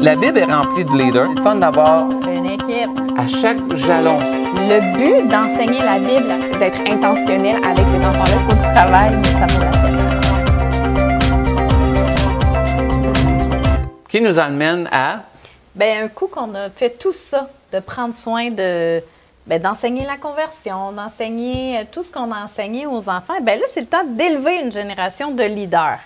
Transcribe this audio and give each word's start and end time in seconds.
La 0.00 0.14
Bible 0.16 0.38
est 0.38 0.44
remplie 0.44 0.84
de 0.84 0.92
leaders. 0.96 1.28
C'est 1.36 1.42
fun 1.42 1.56
d'avoir 1.56 2.08
Une 2.10 2.46
équipe. 2.46 2.90
à 3.16 3.26
chaque 3.26 3.58
jalon. 3.74 4.18
Le 4.20 4.80
but 4.96 5.28
d'enseigner 5.28 5.80
la 5.82 5.98
Bible, 5.98 6.32
c'est 6.40 6.58
d'être 6.58 6.80
intentionnel 6.88 7.56
avec 7.64 7.78
ces 7.78 8.06
enfants-là. 8.06 8.38
Du 8.48 8.74
travail, 8.74 9.16
mais 9.16 9.28
ça 9.28 9.46
vaut 9.54 9.64
la 9.64 9.70
peine. 9.70 9.98
Qui 14.08 14.20
nous 14.22 14.38
amène 14.38 14.88
à? 14.92 15.22
Ben, 15.74 16.04
un 16.04 16.08
coup 16.08 16.28
qu'on 16.28 16.54
a 16.54 16.70
fait 16.70 16.90
tout 16.98 17.12
ça, 17.12 17.48
de 17.72 17.80
prendre 17.80 18.14
soin 18.14 18.50
de 18.50 19.02
ben, 19.46 19.60
d'enseigner 19.60 20.04
la 20.06 20.16
conversion, 20.16 20.92
d'enseigner 20.92 21.78
euh, 21.78 21.82
tout 21.90 22.02
ce 22.02 22.12
qu'on 22.12 22.30
a 22.32 22.44
enseigné 22.44 22.86
aux 22.86 23.08
enfants, 23.08 23.34
ben 23.42 23.58
là, 23.58 23.66
c'est 23.68 23.80
le 23.80 23.86
temps 23.86 24.04
d'élever 24.04 24.60
une 24.62 24.70
génération 24.72 25.30
de 25.32 25.42
leaders. 25.42 25.98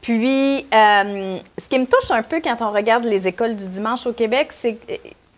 Puis, 0.00 0.66
euh, 0.72 1.38
ce 1.58 1.68
qui 1.68 1.78
me 1.78 1.86
touche 1.86 2.10
un 2.10 2.22
peu 2.22 2.40
quand 2.40 2.56
on 2.60 2.70
regarde 2.70 3.04
les 3.04 3.26
écoles 3.26 3.56
du 3.56 3.66
dimanche 3.68 4.06
au 4.06 4.12
Québec, 4.12 4.50
c'est 4.52 4.78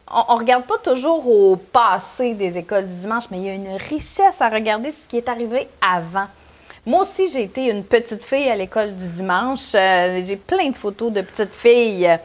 qu'on 0.07 0.35
ne 0.35 0.39
regarde 0.39 0.65
pas 0.65 0.79
toujours 0.79 1.27
au 1.29 1.57
passé 1.57 2.35
des 2.35 2.59
écoles 2.59 2.87
du 2.87 2.97
dimanche, 2.97 3.25
mais 3.31 3.39
il 3.39 3.47
y 3.47 3.51
a 3.51 3.55
une 3.55 3.77
richesse 3.89 4.41
à 4.41 4.49
regarder 4.49 4.91
ce 4.91 5.09
qui 5.09 5.17
est 5.17 5.29
arrivé 5.29 5.69
avant. 5.81 6.27
Moi 6.87 7.03
aussi, 7.03 7.29
j'ai 7.29 7.43
été 7.43 7.71
une 7.71 7.85
petite 7.85 8.25
fille 8.25 8.49
à 8.49 8.57
l'école 8.57 8.97
du 8.97 9.09
dimanche. 9.09 9.75
Euh, 9.75 10.23
j'ai 10.27 10.37
plein 10.37 10.71
de 10.71 10.77
photos 10.77 11.13
de 11.13 11.21
petites 11.21 11.55
filles 11.55 12.07
euh, 12.07 12.17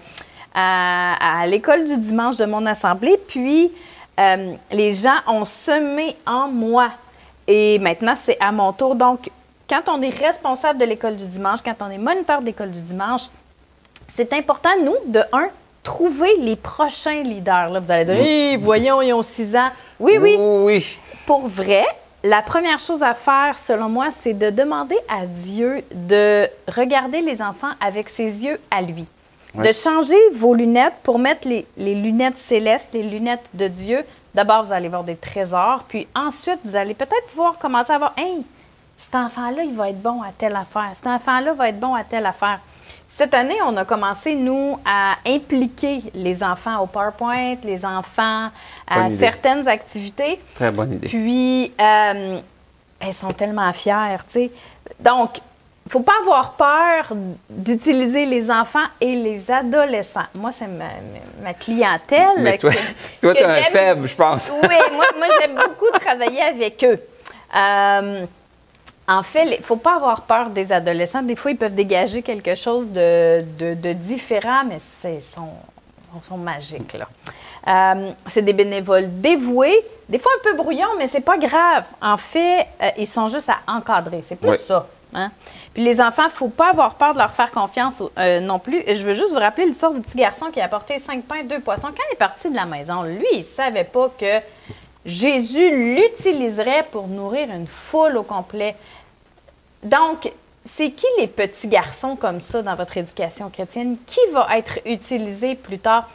à, 0.54 1.46
l'école 1.48 1.86
du 1.86 1.98
dimanche 1.98 2.38
de 2.38 2.46
mon 2.46 2.66
assemblée. 2.66 3.18
Puis, 3.28 3.72
euh, 4.18 4.54
les 4.72 4.94
gens 4.94 5.18
ont 5.28 5.44
semé 5.44 6.16
en 6.26 6.48
moi. 6.48 6.92
Et 7.48 7.80
maintenant, 7.80 8.16
c'est 8.16 8.38
à 8.40 8.54
mon 8.54 8.72
tour. 8.72 8.96
Donc, 8.96 9.30
quand 9.70 9.82
on 9.88 10.02
est 10.02 10.10
responsable 10.10 10.80
de 10.80 10.86
l'école 10.86 11.16
du 11.16 11.28
dimanche, 11.28 11.60
quand 11.64 11.76
on 11.82 11.90
est 11.90 11.98
moniteur 11.98 12.42
d'école 12.42 12.72
du 12.72 12.82
dimanche, 12.82 13.24
c'est 14.16 14.32
important, 14.34 14.70
nous, 14.84 14.96
de 15.08 15.22
un, 15.34 15.48
trouver 15.84 16.30
les 16.40 16.56
prochains 16.56 17.24
leaders. 17.24 17.70
Là, 17.70 17.80
vous 17.80 17.92
allez 17.92 18.06
dire, 18.06 18.16
Hey, 18.16 18.58
voyons, 18.58 19.02
ils 19.02 19.14
ont 19.14 19.24
six 19.24 19.56
ans. 19.56 19.70
Oui, 20.00 20.18
oui, 20.20 20.36
Oui. 20.38 20.98
pour 21.26 21.48
vrai, 21.48 21.86
la 22.24 22.42
première 22.42 22.80
chose 22.80 23.04
à 23.04 23.14
faire, 23.14 23.58
selon 23.60 23.88
moi, 23.90 24.08
c'est 24.12 24.34
de 24.34 24.50
demander 24.50 24.98
à 25.10 25.26
Dieu 25.26 25.84
de 25.94 26.48
regarder 26.68 27.22
les 27.22 27.42
enfants 27.42 27.72
avec 27.80 28.10
ses 28.10 28.44
yeux 28.44 28.60
à 28.72 28.82
lui. 28.82 29.06
De 29.54 29.72
changer 29.72 30.18
vos 30.34 30.54
lunettes 30.54 30.96
pour 31.04 31.18
mettre 31.18 31.48
les, 31.48 31.66
les 31.78 31.96
lunettes 31.96 32.38
célestes, 32.38 32.90
les 32.94 33.04
lunettes 33.04 33.46
de 33.54 33.70
Dieu. 33.70 34.04
D'abord, 34.34 34.66
vous 34.66 34.74
allez 34.74 34.90
voir 34.90 35.06
des 35.06 35.16
trésors, 35.16 35.86
puis 35.88 36.08
ensuite, 36.14 36.60
vous 36.66 36.76
allez 36.76 36.94
peut-être 36.94 37.28
pouvoir 37.30 37.58
commencer 37.58 37.94
à 37.94 37.98
voir, 37.98 38.14
hey, 38.18 38.44
cet 38.98 39.16
enfant-là, 39.16 39.64
il 39.64 39.76
va 39.76 39.90
être 39.90 40.02
bon 40.02 40.22
à 40.22 40.32
telle 40.38 40.56
affaire. 40.56 40.92
Cet 40.94 41.08
enfant-là 41.08 41.54
va 41.54 41.70
être 41.70 41.80
bon 41.80 41.94
à 41.94 42.04
telle 42.04 42.26
affaire. 42.26 42.60
Cette 43.08 43.34
année, 43.34 43.58
on 43.66 43.78
a 43.78 43.86
commencé, 43.86 44.36
nous, 44.36 44.78
à 44.84 45.16
impliquer 45.26 46.04
les 46.14 46.44
enfants 46.44 46.82
au 46.82 46.88
PowerPoint, 46.88 47.56
les 47.64 47.86
enfants 47.86 48.50
à 48.88 49.08
idée. 49.08 49.18
certaines 49.18 49.68
activités. 49.68 50.40
Très 50.54 50.72
bonne 50.72 50.94
idée. 50.94 51.08
Puis, 51.08 51.72
euh, 51.80 52.40
elles 53.00 53.14
sont 53.14 53.32
tellement 53.32 53.72
fières, 53.74 54.26
tu 54.28 54.40
sais. 54.40 54.52
Donc, 55.00 55.38
il 55.86 55.92
faut 55.92 56.02
pas 56.02 56.16
avoir 56.22 56.54
peur 56.54 57.16
d'utiliser 57.50 58.26
les 58.26 58.50
enfants 58.50 58.88
et 59.00 59.16
les 59.16 59.52
adolescents. 59.52 60.26
Moi, 60.34 60.52
c'est 60.52 60.68
ma, 60.68 60.86
ma 61.44 61.54
clientèle. 61.54 62.40
Mais 62.40 62.58
toi, 62.58 62.72
que 63.22 63.34
t'as 63.34 63.60
un 63.60 63.64
faible, 63.64 64.08
je 64.08 64.16
pense. 64.16 64.50
Oui, 64.52 64.76
moi, 64.94 65.06
moi 65.18 65.28
j'aime 65.40 65.56
beaucoup 65.56 65.92
travailler 66.00 66.42
avec 66.42 66.84
eux. 66.84 67.00
Euh, 67.56 68.26
en 69.08 69.22
fait, 69.24 69.46
il 69.46 69.60
ne 69.60 69.64
faut 69.64 69.76
pas 69.78 69.96
avoir 69.96 70.22
peur 70.22 70.50
des 70.50 70.72
adolescents. 70.72 71.22
Des 71.22 71.36
fois, 71.36 71.52
ils 71.52 71.58
peuvent 71.58 71.76
dégager 71.76 72.22
quelque 72.24 72.56
chose 72.56 72.90
de, 72.90 73.44
de- 73.60 73.74
de 73.76 73.94
différent, 73.94 74.64
mais 74.68 74.80
c'est 75.02 75.22
sont, 75.22 75.50
sont 76.28 76.38
magiques. 76.38 76.94
là. 76.94 77.08
Euh, 77.68 78.12
c'est 78.28 78.42
des 78.44 78.54
bénévoles 78.54 79.08
dévoués, 79.22 79.84
des 80.10 80.20
fois 80.20 80.32
un 80.40 80.44
peu 80.44 80.56
brouillons, 80.56 80.96
mais 80.98 81.08
c'est 81.08 81.22
pas 81.22 81.38
grave. 81.38 81.84
En 82.02 82.18
fait, 82.18 82.68
euh, 82.82 82.90
ils 82.98 83.08
sont 83.08 83.28
juste 83.30 83.50
à 83.50 83.58
encadrer. 83.72 84.22
C'est 84.24 84.36
plus 84.40 84.50
Oui. 84.52 84.58
ça. 84.58 84.88
hein. 85.14 85.32
Puis 85.74 85.84
les 85.84 86.00
enfants, 86.00 86.24
il 86.24 86.28
ne 86.28 86.32
faut 86.32 86.48
pas 86.50 86.70
avoir 86.70 86.94
peur 86.96 87.14
de 87.14 87.20
leur 87.20 87.32
faire 87.32 87.52
confiance 87.52 88.02
euh, 88.18 88.40
non 88.40 88.60
plus. 88.60 88.82
Je 88.88 89.04
veux 89.04 89.14
juste 89.14 89.32
vous 89.34 89.40
rappeler 89.40 89.66
l'histoire 89.66 89.94
du 89.94 90.02
petit 90.02 90.18
garçon 90.18 90.46
qui 90.52 90.62
a 90.62 90.66
apporté 90.66 91.00
cinq 91.00 91.24
pains, 91.26 91.44
deux 91.44 91.60
poissons. 91.60 91.88
Quand 91.90 92.04
il 92.10 92.14
est 92.14 92.18
parti 92.18 92.50
de 92.50 92.56
la 92.56 92.66
maison, 92.66 93.02
lui, 93.04 93.26
il 93.34 93.40
ne 93.40 93.44
savait 93.44 93.84
pas 93.84 94.10
que 94.18 94.40
Jésus 95.06 95.96
l'utiliserait 95.96 96.86
pour 96.92 97.08
nourrir 97.08 97.50
une 97.52 97.68
foule 97.68 98.18
au 98.18 98.24
complet. 98.24 98.76
Donc, 99.84 100.32
c'est 100.66 100.92
qui 100.92 101.06
les 101.20 101.28
petits 101.28 101.68
garçons 101.68 102.16
comme 102.16 102.42
ça 102.42 102.62
dans 102.64 102.76
votre 102.76 102.98
éducation 102.98 103.50
chrétienne? 103.50 103.98
Qui 104.08 104.20
va 104.34 104.48
être 104.58 104.80
utilisé 104.86 105.56
plus 105.56 105.78
tard? 105.80 106.10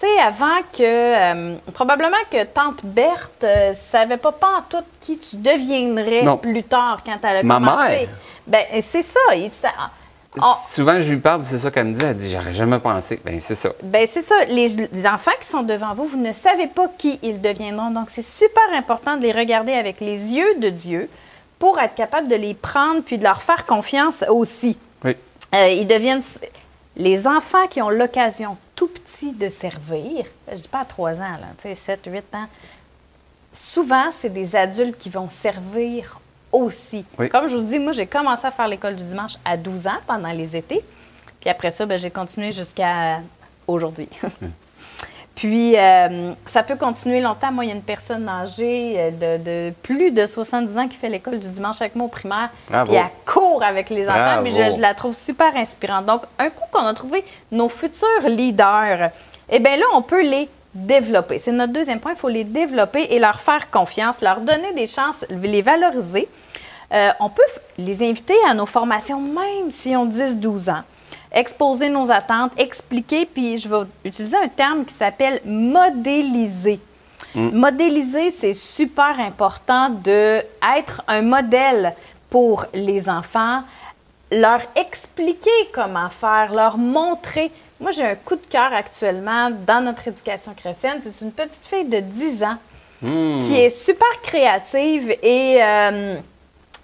Tu 0.00 0.06
sais, 0.06 0.18
avant 0.20 0.58
que. 0.76 0.82
euh, 0.82 1.56
probablement 1.72 2.16
que 2.30 2.42
Tante 2.44 2.84
Berthe 2.84 3.44
ne 3.44 3.72
savait 3.72 4.16
pas 4.16 4.34
tout 4.68 4.82
qui 5.00 5.18
tu 5.18 5.36
deviendrais 5.36 6.22
Non. 6.22 6.36
plus 6.36 6.64
tard 6.64 7.02
quand 7.04 7.18
elle 7.22 7.36
a 7.36 7.42
Ma 7.44 7.54
commencé. 7.56 7.88
mère. 7.88 8.08
Ben, 8.46 8.64
c'est 8.82 9.02
ça. 9.02 9.20
Il- 9.36 9.52
ça- 9.52 9.68
on- 10.40 10.54
Souvent, 10.68 11.00
je 11.00 11.12
lui 11.12 11.20
parle, 11.20 11.44
c'est 11.44 11.58
ça 11.58 11.70
qu'elle 11.70 11.86
me 11.86 11.94
dit. 11.94 12.04
Elle 12.04 12.16
dit 12.16 12.30
J'aurais 12.30 12.54
jamais 12.54 12.78
pensé. 12.78 13.20
Ben, 13.24 13.38
c'est 13.40 13.54
ça. 13.54 13.70
Ben 13.82 14.06
c'est 14.10 14.22
ça. 14.22 14.44
Les, 14.46 14.68
les 14.68 15.06
enfants 15.06 15.32
qui 15.40 15.46
sont 15.48 15.62
devant 15.62 15.94
vous, 15.94 16.06
vous 16.06 16.16
ne 16.16 16.32
savez 16.32 16.66
pas 16.68 16.88
qui 16.96 17.18
ils 17.22 17.40
deviendront. 17.40 17.90
Donc, 17.90 18.10
c'est 18.10 18.22
super 18.22 18.62
important 18.74 19.16
de 19.16 19.22
les 19.22 19.32
regarder 19.32 19.72
avec 19.72 20.00
les 20.00 20.16
yeux 20.32 20.54
de 20.58 20.68
Dieu 20.70 21.08
pour 21.58 21.78
être 21.78 21.94
capable 21.94 22.28
de 22.28 22.34
les 22.36 22.54
prendre 22.54 23.02
puis 23.02 23.18
de 23.18 23.24
leur 23.24 23.42
faire 23.42 23.66
confiance 23.66 24.24
aussi. 24.28 24.76
Oui. 25.04 25.16
Euh, 25.54 25.68
ils 25.68 25.86
deviennent 25.86 26.22
les 26.96 27.26
enfants 27.26 27.66
qui 27.68 27.80
ont 27.82 27.90
l'occasion 27.90 28.56
tout 28.74 28.88
petits 28.88 29.32
de 29.32 29.48
servir. 29.48 30.24
Je 30.50 30.56
dis 30.56 30.68
pas 30.68 30.80
à 30.80 30.84
3 30.84 31.12
ans, 31.12 31.18
là, 31.40 31.46
tu 31.62 31.68
sais, 31.68 31.76
7, 31.76 32.00
8 32.06 32.24
ans. 32.34 32.46
Souvent, 33.54 34.10
c'est 34.20 34.32
des 34.32 34.56
adultes 34.56 34.98
qui 34.98 35.10
vont 35.10 35.28
servir 35.30 36.20
aussi. 36.52 37.04
Oui. 37.18 37.28
Comme 37.28 37.48
je 37.48 37.56
vous 37.56 37.62
dis, 37.62 37.78
moi, 37.78 37.92
j'ai 37.92 38.06
commencé 38.06 38.46
à 38.46 38.50
faire 38.50 38.68
l'école 38.68 38.96
du 38.96 39.04
dimanche 39.04 39.32
à 39.44 39.56
12 39.56 39.86
ans 39.86 40.00
pendant 40.06 40.30
les 40.30 40.56
étés. 40.56 40.84
Puis 41.40 41.50
après 41.50 41.70
ça, 41.70 41.86
ben, 41.86 41.98
j'ai 41.98 42.10
continué 42.10 42.52
jusqu'à 42.52 43.20
aujourd'hui. 43.66 44.08
Puis, 45.34 45.76
euh, 45.76 46.32
ça 46.46 46.62
peut 46.62 46.76
continuer 46.76 47.20
longtemps. 47.20 47.50
Moi, 47.50 47.64
il 47.64 47.68
y 47.68 47.72
a 47.72 47.74
une 47.74 47.82
personne 47.82 48.28
âgée 48.28 48.94
euh, 48.98 49.38
de, 49.38 49.42
de 49.42 49.74
plus 49.82 50.10
de 50.10 50.26
70 50.26 50.78
ans 50.78 50.88
qui 50.88 50.96
fait 50.96 51.08
l'école 51.08 51.40
du 51.40 51.48
dimanche 51.48 51.80
avec 51.80 51.96
moi 51.96 52.06
au 52.06 52.10
primaire. 52.10 52.50
Bravo. 52.68 52.92
Puis 52.92 53.00
elle 53.00 53.10
court 53.24 53.62
avec 53.62 53.88
les 53.88 54.06
enfants. 54.08 54.18
Bravo. 54.18 54.42
Mais 54.42 54.50
je, 54.50 54.76
je 54.76 54.80
la 54.80 54.94
trouve 54.94 55.16
super 55.16 55.56
inspirante. 55.56 56.04
Donc, 56.04 56.22
un 56.38 56.50
coup 56.50 56.66
qu'on 56.70 56.84
a 56.84 56.92
trouvé 56.92 57.24
nos 57.50 57.70
futurs 57.70 58.28
leaders, 58.28 59.10
eh 59.48 59.58
bien 59.58 59.76
là, 59.78 59.86
on 59.94 60.02
peut 60.02 60.22
les 60.22 60.48
développer. 60.74 61.38
C'est 61.38 61.52
notre 61.52 61.72
deuxième 61.72 62.00
point. 62.00 62.12
Il 62.12 62.18
faut 62.18 62.28
les 62.28 62.44
développer 62.44 63.02
et 63.10 63.18
leur 63.18 63.40
faire 63.40 63.70
confiance, 63.70 64.20
leur 64.20 64.40
donner 64.40 64.72
des 64.74 64.86
chances, 64.86 65.24
les 65.30 65.62
valoriser. 65.62 66.28
Euh, 66.92 67.10
on 67.20 67.28
peut 67.28 67.42
les 67.78 68.02
inviter 68.08 68.34
à 68.46 68.54
nos 68.54 68.66
formations, 68.66 69.20
même 69.20 69.70
si 69.70 69.96
on 69.96 70.06
10-12 70.06 70.70
ans. 70.70 70.82
Exposer 71.30 71.88
nos 71.88 72.10
attentes, 72.10 72.52
expliquer, 72.58 73.24
puis 73.24 73.58
je 73.58 73.68
vais 73.68 73.86
utiliser 74.04 74.36
un 74.36 74.48
terme 74.48 74.84
qui 74.84 74.94
s'appelle 74.94 75.40
modéliser. 75.46 76.78
Modéliser, 77.34 78.30
c'est 78.30 78.52
super 78.52 79.18
important 79.18 79.88
de 79.88 80.42
être 80.76 81.02
un 81.08 81.22
modèle 81.22 81.94
pour 82.28 82.66
les 82.74 83.08
enfants, 83.08 83.62
leur 84.30 84.60
expliquer 84.76 85.50
comment 85.72 86.10
faire, 86.10 86.52
leur 86.52 86.76
montrer. 86.76 87.50
Moi, 87.82 87.90
j'ai 87.90 88.04
un 88.04 88.14
coup 88.14 88.36
de 88.36 88.46
cœur 88.48 88.72
actuellement 88.72 89.50
dans 89.66 89.84
notre 89.84 90.06
éducation 90.08 90.54
chrétienne. 90.54 91.00
C'est 91.02 91.24
une 91.24 91.32
petite 91.32 91.64
fille 91.68 91.84
de 91.84 91.98
10 92.00 92.44
ans 92.44 92.56
qui 93.04 93.58
est 93.58 93.70
super 93.70 94.06
créative 94.22 95.10
et 95.22 95.60
euh, 95.60 96.14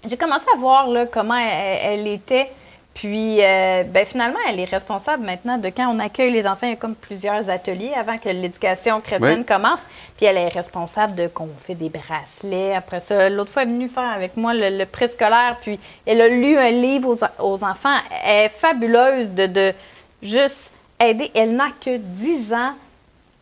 j'ai 0.05 0.17
commencé 0.17 0.45
à 0.53 0.57
voir 0.57 0.89
là, 0.89 1.05
comment 1.05 1.37
elle, 1.37 2.01
elle 2.01 2.07
était. 2.07 2.51
Puis, 2.93 3.37
euh, 3.41 3.83
ben, 3.83 4.05
finalement, 4.05 4.39
elle 4.49 4.59
est 4.59 4.65
responsable 4.69 5.23
maintenant 5.25 5.57
de 5.57 5.69
quand 5.69 5.87
on 5.87 5.99
accueille 5.99 6.31
les 6.31 6.45
enfants. 6.45 6.67
Il 6.67 6.71
y 6.71 6.73
a 6.73 6.75
comme 6.75 6.95
plusieurs 6.95 7.49
ateliers 7.49 7.93
avant 7.95 8.17
que 8.17 8.27
l'éducation 8.27 8.99
chrétienne 8.99 9.39
Oui. 9.39 9.45
commence. 9.45 9.79
Puis, 10.17 10.25
elle 10.25 10.35
est 10.35 10.49
responsable 10.49 11.15
de 11.15 11.27
qu'on 11.27 11.47
fait 11.65 11.75
des 11.75 11.87
bracelets. 11.89 12.75
Après 12.75 12.99
ça, 12.99 13.29
l'autre 13.29 13.51
fois, 13.51 13.61
elle 13.61 13.69
est 13.69 13.71
venue 13.71 13.87
faire 13.87 14.09
avec 14.13 14.35
moi 14.35 14.53
le, 14.53 14.77
le 14.77 14.85
préscolaire. 14.85 15.55
Puis, 15.61 15.79
elle 16.05 16.19
a 16.19 16.27
lu 16.27 16.57
un 16.57 16.71
livre 16.71 17.15
aux, 17.15 17.43
aux 17.45 17.63
enfants. 17.63 17.95
Elle 18.25 18.47
est 18.47 18.49
fabuleuse 18.49 19.29
de, 19.29 19.45
de 19.47 19.73
juste 20.21 20.73
aider. 20.99 21.31
Elle 21.33 21.55
n'a 21.55 21.69
que 21.83 21.97
10 21.97 22.53
ans, 22.53 22.73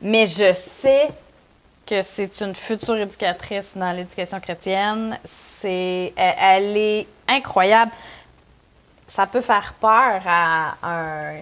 mais 0.01 0.27
je 0.27 0.53
sais 0.53 1.07
que 1.85 2.01
c'est 2.01 2.41
une 2.41 2.53
future 2.55 2.97
éducatrice 2.97 3.71
dans 3.75 3.91
l'éducation 3.91 4.39
chrétienne. 4.39 5.17
C'est, 5.61 6.13
elle, 6.15 6.75
est 6.77 7.07
incroyable. 7.27 7.91
Ça 9.07 9.25
peut 9.25 9.41
faire 9.41 9.73
peur 9.79 10.21
à 10.27 10.75
un, 10.83 11.33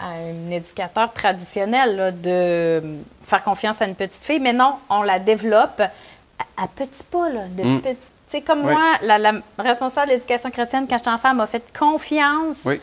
à 0.00 0.08
un 0.10 0.50
éducateur 0.50 1.12
traditionnel 1.12 1.96
là, 1.96 2.10
de 2.12 2.82
faire 3.26 3.42
confiance 3.42 3.80
à 3.80 3.86
une 3.86 3.94
petite 3.94 4.22
fille, 4.22 4.38
mais 4.38 4.52
non, 4.52 4.74
on 4.90 5.02
la 5.02 5.18
développe 5.18 5.80
à, 5.80 6.62
à 6.62 6.68
petits 6.68 7.02
pas, 7.10 7.30
là, 7.30 7.46
de 7.48 7.62
Mm. 7.62 7.80
petits- 7.80 7.96
Tu 8.28 8.38
sais, 8.38 8.42
comme 8.42 8.66
Oui. 8.66 8.72
moi, 8.72 8.94
la, 9.02 9.18
la 9.18 9.32
responsable 9.58 10.08
de 10.08 10.14
l'éducation 10.14 10.50
chrétienne, 10.50 10.86
quand 10.88 10.98
j'étais 10.98 11.10
enfant, 11.10 11.32
m'a 11.32 11.46
fait 11.46 11.62
confiance. 11.78 12.58
Oui. 12.64 12.80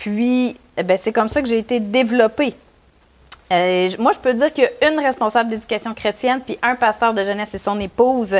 Puis, 0.00 0.56
eh 0.78 0.82
ben, 0.82 0.98
c'est 1.00 1.12
comme 1.12 1.28
ça 1.28 1.42
que 1.42 1.48
j'ai 1.48 1.58
été 1.58 1.78
développée. 1.78 2.54
Euh, 3.52 3.90
moi, 3.98 4.12
je 4.12 4.18
peux 4.18 4.32
dire 4.32 4.50
qu'il 4.50 4.64
y 4.64 4.84
a 4.84 4.90
une 4.90 4.98
responsable 4.98 5.50
d'éducation 5.50 5.92
chrétienne, 5.92 6.40
puis 6.40 6.58
un 6.62 6.74
pasteur 6.74 7.12
de 7.12 7.22
jeunesse 7.22 7.54
et 7.54 7.58
son 7.58 7.78
épouse 7.78 8.36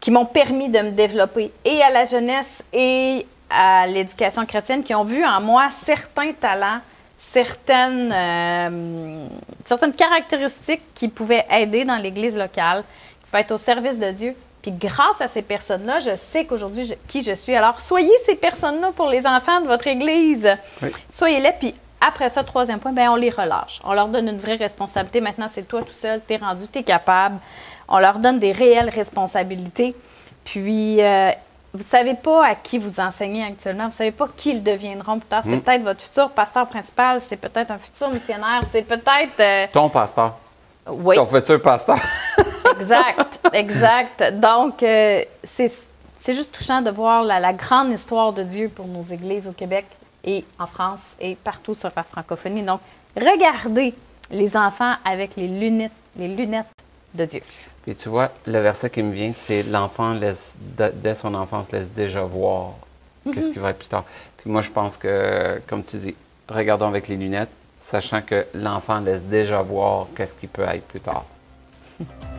qui 0.00 0.10
m'ont 0.10 0.24
permis 0.24 0.70
de 0.70 0.78
me 0.78 0.90
développer 0.92 1.52
et 1.64 1.82
à 1.82 1.90
la 1.90 2.06
jeunesse 2.06 2.62
et 2.72 3.26
à 3.50 3.86
l'éducation 3.86 4.46
chrétienne, 4.46 4.82
qui 4.82 4.94
ont 4.94 5.04
vu 5.04 5.22
en 5.26 5.42
moi 5.42 5.68
certains 5.84 6.32
talents, 6.32 6.80
certaines, 7.18 8.10
euh, 8.10 9.26
certaines 9.66 9.92
caractéristiques 9.92 10.82
qui 10.94 11.08
pouvaient 11.08 11.44
aider 11.50 11.84
dans 11.84 11.96
l'Église 11.96 12.34
locale, 12.34 12.82
qui 13.20 13.30
pouvaient 13.30 13.42
être 13.42 13.52
au 13.52 13.58
service 13.58 13.98
de 13.98 14.10
Dieu. 14.10 14.34
Puis 14.64 14.72
grâce 14.72 15.20
à 15.20 15.28
ces 15.28 15.42
personnes-là, 15.42 16.00
je 16.00 16.16
sais 16.16 16.46
qu'aujourd'hui, 16.46 16.90
qui 17.06 17.22
je 17.22 17.34
suis. 17.34 17.54
Alors, 17.54 17.82
soyez 17.82 18.10
ces 18.24 18.34
personnes-là 18.34 18.92
pour 18.96 19.08
les 19.08 19.26
enfants 19.26 19.60
de 19.60 19.66
votre 19.66 19.86
Église. 19.86 20.48
Oui. 20.80 20.88
Soyez-les, 21.12 21.52
puis 21.60 21.74
après 22.00 22.30
ça, 22.30 22.42
troisième 22.42 22.78
point, 22.78 22.92
ben 22.92 23.10
on 23.10 23.16
les 23.16 23.28
relâche. 23.28 23.78
On 23.84 23.92
leur 23.92 24.08
donne 24.08 24.26
une 24.26 24.38
vraie 24.38 24.54
responsabilité. 24.56 25.20
Maintenant, 25.20 25.48
c'est 25.52 25.68
toi 25.68 25.82
tout 25.82 25.92
seul, 25.92 26.22
t'es 26.26 26.36
rendu, 26.38 26.66
t'es 26.68 26.82
capable. 26.82 27.36
On 27.88 27.98
leur 27.98 28.18
donne 28.18 28.38
des 28.38 28.52
réelles 28.52 28.88
responsabilités. 28.88 29.94
Puis, 30.46 31.02
euh, 31.02 31.30
vous 31.74 31.80
ne 31.80 31.84
savez 31.84 32.14
pas 32.14 32.46
à 32.46 32.54
qui 32.54 32.78
vous 32.78 32.98
enseignez 33.00 33.44
actuellement. 33.44 33.84
Vous 33.84 33.90
ne 33.90 33.96
savez 33.96 34.12
pas 34.12 34.28
qui 34.34 34.52
ils 34.52 34.62
deviendront 34.62 35.18
plus 35.18 35.28
tard. 35.28 35.42
C'est 35.44 35.58
peut-être 35.58 35.82
votre 35.82 36.00
futur 36.00 36.30
pasteur 36.30 36.66
principal, 36.68 37.20
c'est 37.20 37.36
peut-être 37.36 37.70
un 37.70 37.78
futur 37.78 38.08
missionnaire, 38.08 38.60
c'est 38.70 38.82
peut-être... 38.88 39.40
euh, 39.40 39.66
Ton 39.72 39.90
pasteur. 39.90 40.36
oui, 40.88 41.16
Ton 41.16 41.26
futur 41.26 41.60
pasteur. 41.60 41.98
exact, 42.80 43.33
exact. 43.54 44.22
Donc, 44.40 44.82
euh, 44.82 45.24
c'est 45.44 45.72
c'est 46.20 46.34
juste 46.34 46.52
touchant 46.52 46.80
de 46.80 46.90
voir 46.90 47.22
la, 47.22 47.38
la 47.38 47.52
grande 47.52 47.90
histoire 47.92 48.32
de 48.32 48.42
Dieu 48.42 48.70
pour 48.70 48.86
nos 48.86 49.02
églises 49.02 49.46
au 49.46 49.52
Québec 49.52 49.84
et 50.24 50.42
en 50.58 50.66
France 50.66 51.00
et 51.20 51.34
partout 51.34 51.74
sur 51.74 51.90
la 51.94 52.02
francophonie. 52.02 52.62
Donc, 52.62 52.80
regardez 53.14 53.92
les 54.30 54.56
enfants 54.56 54.94
avec 55.04 55.36
les 55.36 55.48
lunettes, 55.48 55.92
les 56.16 56.28
lunettes 56.28 56.72
de 57.12 57.26
Dieu. 57.26 57.42
Et 57.86 57.94
tu 57.94 58.08
vois, 58.08 58.30
le 58.46 58.58
verset 58.60 58.88
qui 58.88 59.02
me 59.02 59.12
vient, 59.12 59.32
c'est 59.34 59.62
l'enfant 59.64 60.14
laisse, 60.14 60.54
dès 60.94 61.14
son 61.14 61.34
enfance, 61.34 61.70
laisse 61.70 61.90
déjà 61.90 62.22
voir 62.22 62.72
qu'est-ce 63.30 63.50
qui 63.50 63.58
va 63.58 63.70
être 63.70 63.78
plus 63.78 63.88
tard. 63.88 64.04
Puis 64.38 64.50
moi, 64.50 64.62
je 64.62 64.70
pense 64.70 64.96
que, 64.96 65.60
comme 65.66 65.84
tu 65.84 65.98
dis, 65.98 66.14
regardons 66.48 66.88
avec 66.88 67.08
les 67.08 67.16
lunettes, 67.16 67.50
sachant 67.82 68.22
que 68.22 68.46
l'enfant 68.54 69.00
laisse 69.00 69.22
déjà 69.22 69.60
voir 69.60 70.06
qu'est-ce 70.16 70.34
qui 70.34 70.46
peut 70.46 70.62
être 70.62 70.86
plus 70.86 71.00
tard. 71.00 71.26